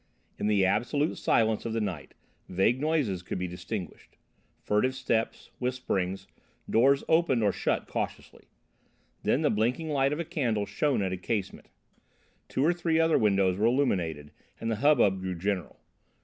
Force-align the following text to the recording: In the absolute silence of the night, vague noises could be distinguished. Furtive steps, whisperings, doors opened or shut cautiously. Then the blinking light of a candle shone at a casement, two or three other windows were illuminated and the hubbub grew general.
In 0.39 0.47
the 0.47 0.65
absolute 0.65 1.19
silence 1.19 1.63
of 1.63 1.73
the 1.73 1.79
night, 1.79 2.15
vague 2.49 2.81
noises 2.81 3.21
could 3.21 3.37
be 3.37 3.45
distinguished. 3.47 4.17
Furtive 4.63 4.95
steps, 4.95 5.51
whisperings, 5.59 6.25
doors 6.67 7.03
opened 7.07 7.43
or 7.43 7.51
shut 7.51 7.85
cautiously. 7.85 8.45
Then 9.21 9.43
the 9.43 9.51
blinking 9.51 9.89
light 9.89 10.11
of 10.11 10.19
a 10.19 10.25
candle 10.25 10.65
shone 10.65 11.03
at 11.03 11.13
a 11.13 11.17
casement, 11.17 11.67
two 12.49 12.65
or 12.65 12.73
three 12.73 12.99
other 12.99 13.19
windows 13.19 13.59
were 13.59 13.67
illuminated 13.67 14.31
and 14.59 14.71
the 14.71 14.77
hubbub 14.77 15.19
grew 15.21 15.35
general. 15.35 15.79